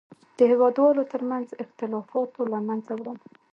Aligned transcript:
د 0.37 0.39
هېوادوالو 0.51 1.03
تر 1.11 1.21
منځ 1.31 1.47
اختلافاتو 1.63 2.41
له 2.51 2.59
منځه 2.67 2.91
وړل. 2.95 3.17